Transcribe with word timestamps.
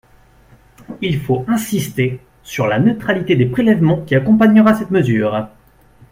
Il 1.03 1.19
faut 1.19 1.45
insister 1.47 2.21
sur 2.41 2.65
la 2.65 2.79
neutralité 2.79 3.35
des 3.35 3.45
prélèvements 3.45 4.01
qui 4.03 4.15
accompagnera 4.15 4.73
cette 4.73 4.89
mesure. 4.89 5.47